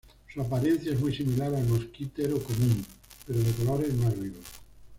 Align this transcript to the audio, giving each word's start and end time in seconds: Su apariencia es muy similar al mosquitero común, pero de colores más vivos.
Su 0.33 0.41
apariencia 0.41 0.93
es 0.93 0.99
muy 0.99 1.15
similar 1.15 1.53
al 1.53 1.67
mosquitero 1.67 2.41
común, 2.41 2.83
pero 3.27 3.37
de 3.39 3.51
colores 3.51 3.93
más 3.93 4.19
vivos. 4.19 4.45